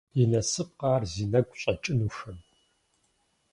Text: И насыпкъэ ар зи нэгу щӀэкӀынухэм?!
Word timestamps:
И 0.21 0.23
насыпкъэ 0.31 0.87
ар 0.95 1.03
зи 1.11 1.25
нэгу 1.31 1.55
щӀэкӀынухэм?! 1.61 2.37